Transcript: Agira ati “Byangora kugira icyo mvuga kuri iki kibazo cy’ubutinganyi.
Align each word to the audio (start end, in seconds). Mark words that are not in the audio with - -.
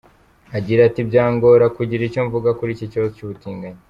Agira 0.57 0.81
ati 0.85 1.01
“Byangora 1.09 1.65
kugira 1.77 2.01
icyo 2.05 2.21
mvuga 2.27 2.49
kuri 2.57 2.71
iki 2.75 2.85
kibazo 2.91 3.11
cy’ubutinganyi. 3.17 3.79